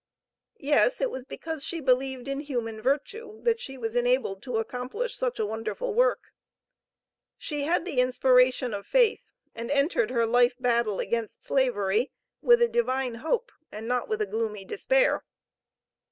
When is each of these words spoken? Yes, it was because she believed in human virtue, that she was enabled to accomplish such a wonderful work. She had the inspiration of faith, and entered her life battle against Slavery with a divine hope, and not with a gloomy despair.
Yes, 0.57 0.99
it 0.99 1.11
was 1.11 1.25
because 1.25 1.63
she 1.63 1.79
believed 1.79 2.27
in 2.27 2.39
human 2.39 2.81
virtue, 2.81 3.39
that 3.43 3.59
she 3.59 3.77
was 3.77 3.95
enabled 3.95 4.41
to 4.41 4.57
accomplish 4.57 5.15
such 5.15 5.37
a 5.37 5.45
wonderful 5.45 5.93
work. 5.93 6.33
She 7.37 7.65
had 7.65 7.85
the 7.85 7.99
inspiration 7.99 8.73
of 8.73 8.87
faith, 8.87 9.31
and 9.53 9.69
entered 9.69 10.09
her 10.09 10.25
life 10.25 10.55
battle 10.59 10.99
against 10.99 11.43
Slavery 11.43 12.09
with 12.41 12.63
a 12.63 12.67
divine 12.67 13.13
hope, 13.21 13.51
and 13.71 13.87
not 13.87 14.09
with 14.09 14.23
a 14.23 14.25
gloomy 14.25 14.65
despair. 14.65 15.23